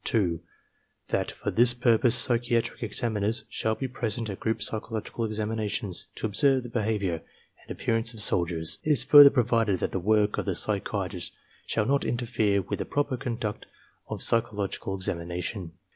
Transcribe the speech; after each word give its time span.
(2) 0.03 0.39
That 1.09 1.29
for 1.29 1.51
this 1.51 1.75
purpose 1.75 2.15
psychiatric 2.15 2.81
examiners 2.81 3.43
shall 3.49 3.75
be 3.75 3.87
present 3.87 4.31
at 4.31 4.39
group 4.39 4.59
psychological 4.63 5.25
examinations, 5.25 6.07
to 6.15 6.25
observe 6.25 6.63
the 6.63 6.69
behavior 6.69 7.21
and 7.61 7.69
ap 7.79 7.85
pearance 7.85 8.11
of 8.15 8.19
soldiers. 8.19 8.79
It 8.83 8.89
is 8.93 9.03
further 9.03 9.29
provided 9.29 9.77
that 9.79 9.91
the 9.91 9.99
work 9.99 10.39
of 10.39 10.45
the 10.45 10.55
psychiatrist 10.55 11.33
shall 11.67 11.85
not 11.85 12.03
interfere 12.03 12.63
with 12.63 12.79
the 12.79 12.85
proper 12.85 13.15
conduct 13.15 13.67
of 14.09 14.23
psychological 14.23 14.95
examination. 14.95 15.73